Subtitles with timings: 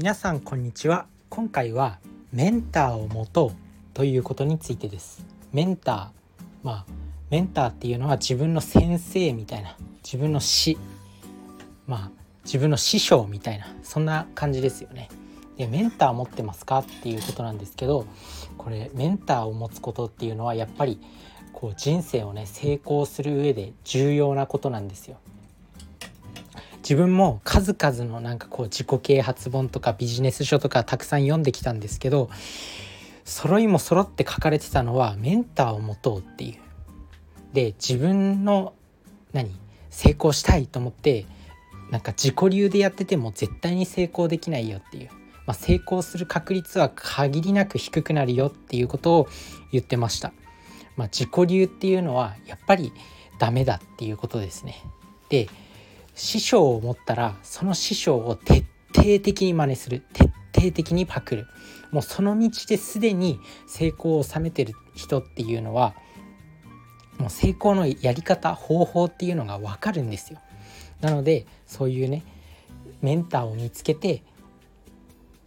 [0.00, 1.04] 皆さんこんにちは。
[1.28, 1.98] 今回は
[2.32, 3.50] メンターを持とう
[3.92, 5.26] ということについてです。
[5.52, 6.08] メンター
[6.62, 6.86] まあ
[7.28, 10.78] メンターっていうのは自分の先生みたいな自分の師
[11.86, 12.10] まあ
[12.46, 15.10] 自分の師匠みたいなそんな感じですよね。
[15.58, 18.06] でメンター持ってますかっていうことなんですけど
[18.56, 20.98] これメンターを持つことっていうのはやっぱり
[21.52, 25.18] こう人生をね成功する上で重要なことなんですよ。
[26.82, 32.30] 自分も数々のなんかこう自己啓発本とかビジネス書とかたくさん読んできたんですけど
[33.24, 36.54] 揃いも揃って書かれてたのはメンターを持とうっていう。
[37.52, 38.74] で自分の
[39.32, 39.50] 何
[39.90, 41.26] 成功したいと思って
[41.90, 45.08] なんか自己流でやってても絶対に成功できないよっていう、
[45.46, 49.28] まあ、成功する確率は限りなく低くなるよっていうことを
[49.72, 50.32] 言ってました。
[50.96, 52.92] まあ、自己流っていうのはやっぱり
[53.38, 54.84] ダメだっていうことですね。
[55.28, 55.48] で
[56.20, 60.02] 師匠を持ったらその師匠を徹底的に真似する。
[60.12, 61.46] 徹底的にパクる。
[61.92, 65.94] もうその道ですでに成功を収めてる人っていうのは
[67.18, 70.38] もう成功のやり方方法っていうのが分かるんですよ。
[71.00, 72.22] なのでそういうね
[73.00, 74.22] メンターを見つけて、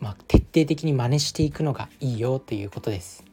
[0.00, 3.24] まあ、徹底的に真似していくのがいいよということです。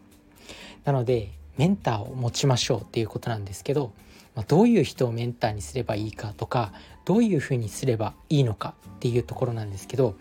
[0.86, 3.92] なのでメンターを持ちましょうっていうことなんですけど
[4.36, 6.74] まあ、どういう人をメンターにすればいいかとか
[7.06, 10.16] どういうふうにすればいいのかっていうところなんですけど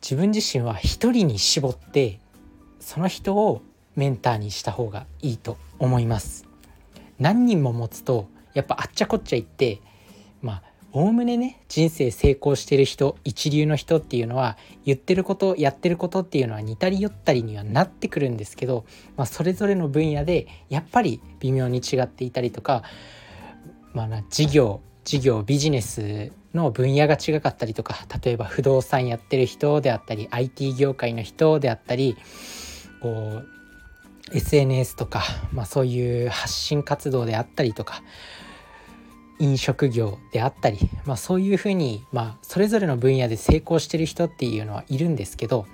[0.00, 2.20] 自分自身は一人に絞って
[2.80, 3.62] その人を
[3.94, 6.46] メンターにした方がいいと思います。
[7.18, 9.80] 何人も持つとやっぱあっちゃこっちゃ行って
[10.40, 10.62] まあ
[10.94, 18.84] おおむねね人生成功してる人一流の人っていうのは言ってることやってることっていうのは似たり寄ったりにはなってくるんですけど、
[19.16, 22.82] まあ、それぞれの分野でやっぱり微妙に違っていたりとか、
[23.94, 32.16] まあな、事業事業ビジネスの分野が違かったりとか例えば不動産やってる人であったり IT 業界の人であったり
[33.00, 35.22] こう SNS とか、
[35.52, 38.02] まあ、そういう発信活動であったりとか
[39.42, 45.66] 飲食業であったり、まあ、そういうふうに、まあ、それぞれの分野で成功してる人っていうのはいるんですけど、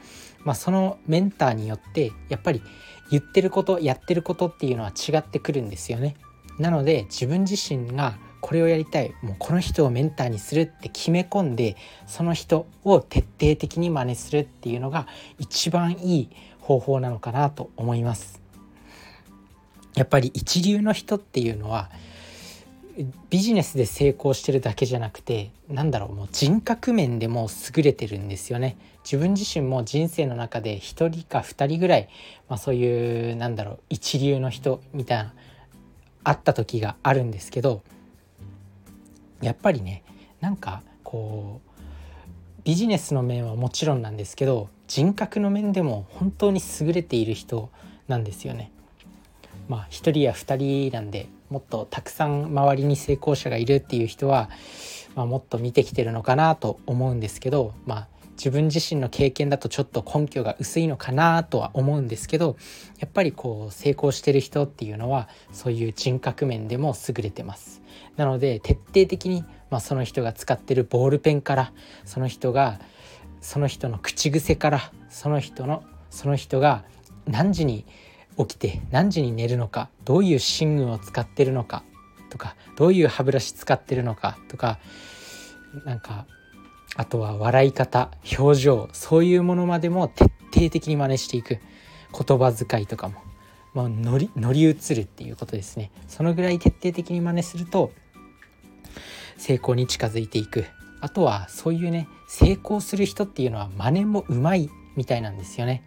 [0.43, 2.62] まあ、そのメンターによってやっぱり
[3.11, 6.17] 言ってることやってることっていうのは違ってくるんですよね。
[6.59, 15.06] なので自分自身がこれをやりたいもうこの人をメンターにするって決め込んでその人を徹底的に真似するっていうのが
[15.39, 16.31] 一番いい
[16.61, 18.41] 方法なのかなと思います。
[19.95, 21.91] やっぱり一流の人っていうのは
[23.31, 32.08] ビジネスで成功してるだけじゃなくてなんだろうもう人格面でも優れてるんですよね自分自身も人生の中で1人か2人ぐらい、
[32.48, 35.32] まあ、そういうなんだろう一流の人みたいな
[36.25, 37.82] 会った時があるんですけど
[39.41, 40.03] やっぱりね
[40.41, 41.69] なんかこう
[42.64, 47.70] ビジネスの面はもちろんなんですけど人格の面でも本当に優れている人
[48.08, 48.70] なんですよね。
[49.69, 54.50] まあ1人や2人なんでもっとたくさん周りに成功者がいるっていう人は、
[55.14, 62.56] まあ、もっと見てきてるのかなと思うんですけど、まあ、自分自身の経験だとちょっと根拠が薄いのかなとは思うんですけど
[63.00, 67.82] やっぱりこう成功してる人っていうのはそういう人格面でも優れてます。
[68.16, 71.72] なので徹底的に、まあ、その人が使ってるボールペンから
[72.04, 72.81] その人が
[73.41, 76.84] その人の口癖からその人のその人が
[77.26, 77.84] 何時に
[78.38, 81.82] 起きて何時に寝るのかどういう寝具を使ってるのか
[82.31, 84.78] とかどういう歯ブラシ使ってるのかとか
[85.84, 86.26] なんか
[86.97, 91.59] あとは笑い方表情そういうものまでも徹底的に真似していく
[92.12, 93.22] 言葉遣いとかも、
[93.75, 97.93] まあ、乗り乗り移るっていうことですねそのぐらい徹底的に真似すると
[99.37, 100.65] 成功に近づいていく
[101.00, 105.84] あとはそういうね成功する人っていうのは真似もうまいみたいなんですよね。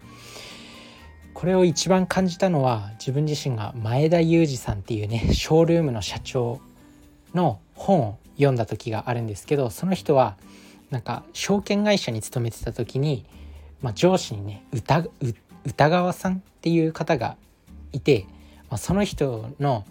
[1.42, 6.62] これを一番感じたのは自分自身が前田裕二さんっていうねショールームの社長
[7.34, 10.38] の本を読んだ時があるんですけどその人は
[10.92, 13.26] なんか証券会社に勤めてた時に、
[13.82, 15.04] まあ、上司にね歌
[15.66, 17.38] 歌川さんっていう方が
[17.92, 18.28] いて、
[18.70, 19.84] まあ、その人の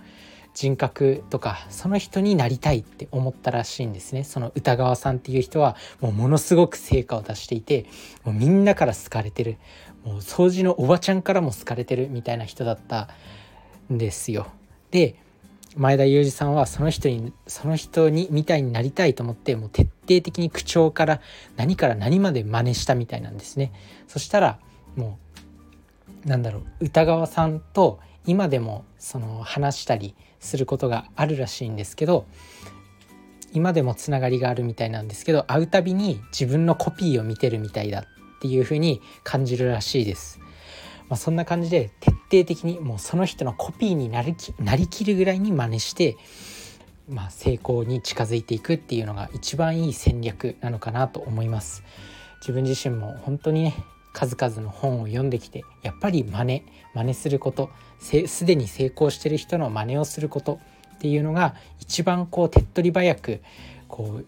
[0.55, 7.87] 人格とかその人になりたいって思ったらしいんですねその歌川さんっていう人はもうものすごく成果を出していて
[8.25, 9.59] もうみんなから好かれてる
[10.05, 13.09] もう掃除のおばちゃんからも好かれてるみたいな人だった
[13.93, 14.47] んですよ。
[14.91, 15.17] で
[15.77, 21.21] 前田裕二さんはその人にその人にみたいになりたいと思ってもう徹底的に口調から
[21.57, 23.73] 何から何まで真似したみたいなんですね。
[24.09, 24.59] そしたら
[24.97, 25.19] も
[26.25, 32.27] うなんだろう歌川さんと今でもその話したりすることがあるらしいんですけど
[33.53, 38.05] 今でもつながりがあるみたいなんですけど会うたびに自分のコピーを見てるみたいだっ
[38.41, 40.41] ていう風に感じるらしいです。
[41.09, 46.17] まあ、そんな感じで徹底的にもうその人のコピーになりきなりきるぐらいに真似して、
[47.09, 51.83] まあ、成功に近づいていくっていうのが一番いい戦略なのかなと思います。
[52.41, 53.75] 自分自身も本当にね
[54.13, 56.65] 数々の本を読んできてやっぱり真似
[56.95, 57.71] 真似すること
[58.01, 60.59] すでに成功してる人の真似をすること
[60.95, 63.41] っていうのが一番こう手っ取り早く
[63.89, 64.27] こう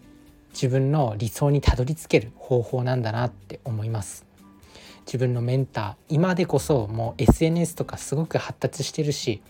[0.51, 4.25] 自分の理想にたどり着ける方法なんだなって思います。
[5.05, 9.41] 自分のメンター今でこそもう SNS とかすごく発達してるし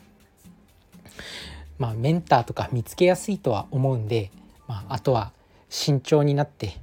[1.77, 4.31] まあメンターとか見つけやすいとは思うんで、
[4.67, 5.31] まあ、あとは
[5.69, 6.77] 慎重になって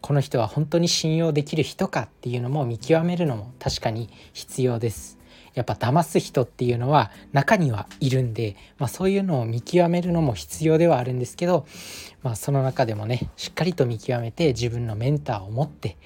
[0.00, 5.18] この人は本当に信用できる人かっていうのも見極めるのも確かに必要です。
[5.54, 11.66] やっぱ騙す人っていうのは中にはいるんで、まあ、そういうのを見極めるのも必要ではあるんですけど、
[12.22, 15.96] まあ、その中でもねしっかりと見極めて自分のメンターを持って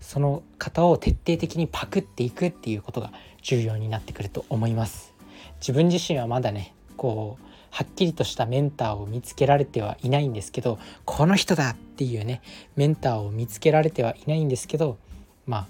[0.00, 3.12] その方を徹底的にパクっていくっていうことが
[3.42, 5.12] 重要になってくると思います。
[5.60, 12.42] 自分自身はまだねこうはっきりとしたメンターを見つけられてはいないんですけどこの人だっていうね
[12.76, 14.98] メンターを見つけられてはいないんですけど
[15.46, 15.66] まあ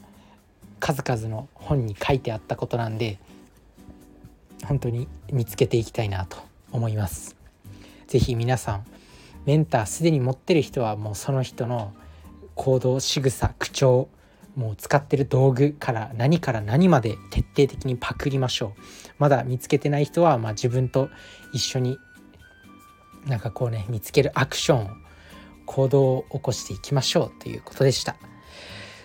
[0.80, 3.20] 数々の本に書いてあったことなんで
[4.66, 6.38] 本当に見つけていきたいなと
[6.72, 7.36] 思います。
[8.08, 8.86] 是非皆さん
[9.46, 11.92] メンターすでに持ってる人はもうその人の
[12.56, 14.08] 行動仕草口調
[14.54, 18.80] もう使ってる道具から何から何まで徹底的にパクりましょう。
[19.18, 21.08] まだ見つけてない人はまあ自分と
[21.52, 21.98] 一緒に
[23.26, 25.02] なんかこうね見つけるアクション
[25.64, 28.16] 行動を起こしていきましょうということでした。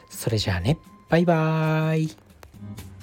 [0.09, 0.77] それじゃあね。
[1.09, 2.96] バイバーイ。